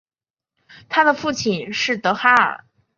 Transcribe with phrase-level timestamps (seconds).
[0.89, 2.65] 她的父亲是德哈尔。